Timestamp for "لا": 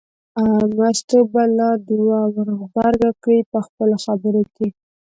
1.57-1.69